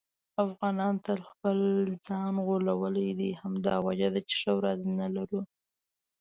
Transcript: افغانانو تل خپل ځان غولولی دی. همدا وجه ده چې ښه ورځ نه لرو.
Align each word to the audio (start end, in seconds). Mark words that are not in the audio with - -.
افغانانو 0.43 1.03
تل 1.07 1.19
خپل 1.29 1.57
ځان 2.07 2.33
غولولی 2.45 3.09
دی. 3.19 3.31
همدا 3.41 3.75
وجه 3.87 4.09
ده 4.13 4.21
چې 4.29 4.35
ښه 4.41 4.51
ورځ 4.59 4.79
نه 4.99 5.07
لرو. 5.15 5.41